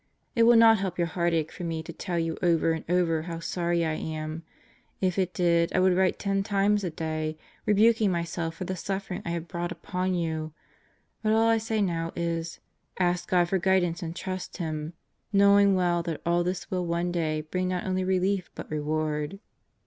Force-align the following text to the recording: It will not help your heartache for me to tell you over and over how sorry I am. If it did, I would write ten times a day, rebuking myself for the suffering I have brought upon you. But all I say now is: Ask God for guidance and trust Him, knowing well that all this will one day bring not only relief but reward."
It 0.35 0.47
will 0.47 0.55
not 0.55 0.79
help 0.79 0.97
your 0.97 1.05
heartache 1.05 1.51
for 1.51 1.63
me 1.63 1.83
to 1.83 1.93
tell 1.93 2.17
you 2.17 2.35
over 2.41 2.71
and 2.71 2.83
over 2.89 3.21
how 3.21 3.37
sorry 3.39 3.85
I 3.85 3.93
am. 3.93 4.41
If 4.99 5.19
it 5.19 5.31
did, 5.31 5.71
I 5.75 5.79
would 5.79 5.95
write 5.95 6.17
ten 6.17 6.41
times 6.41 6.83
a 6.83 6.89
day, 6.89 7.37
rebuking 7.67 8.09
myself 8.11 8.55
for 8.55 8.63
the 8.63 8.75
suffering 8.75 9.21
I 9.23 9.29
have 9.29 9.47
brought 9.47 9.71
upon 9.71 10.15
you. 10.15 10.53
But 11.21 11.33
all 11.33 11.47
I 11.47 11.59
say 11.59 11.83
now 11.83 12.13
is: 12.15 12.59
Ask 12.99 13.29
God 13.29 13.49
for 13.49 13.59
guidance 13.59 14.01
and 14.01 14.15
trust 14.15 14.57
Him, 14.57 14.93
knowing 15.31 15.75
well 15.75 16.01
that 16.01 16.19
all 16.25 16.43
this 16.43 16.71
will 16.71 16.87
one 16.87 17.11
day 17.11 17.41
bring 17.41 17.67
not 17.67 17.85
only 17.85 18.03
relief 18.03 18.49
but 18.55 18.71
reward." 18.71 19.37